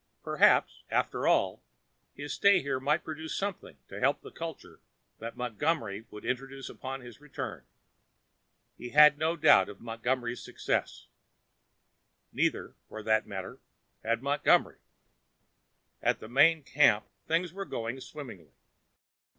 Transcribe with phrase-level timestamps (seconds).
[0.23, 1.61] Perhaps, after all,
[2.15, 4.79] his stay here might produce something to help the culture
[5.19, 7.63] that Montgomery would introduce upon his return.
[8.75, 11.05] He had no doubt of Montgomery's success.
[12.33, 13.59] Neither, for that matter,
[14.03, 14.79] had Montgomery.
[16.01, 18.53] At the main camp, things were going swimmingly.